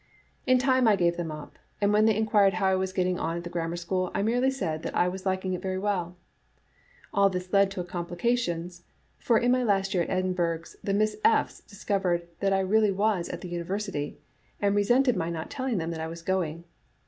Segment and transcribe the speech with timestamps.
[0.47, 3.19] In time I gave them up; and when they inquired how I was get ting
[3.19, 6.15] on at the Grammar School, I merely said that I was liking it very well.
[7.13, 8.81] All this has led to complica tions,
[9.19, 11.29] for in my last year at Edinburgh the Miss P.
[11.45, 14.17] 's discovered that I really was at the University,
[14.59, 16.63] and re sented my not telling them that I was going.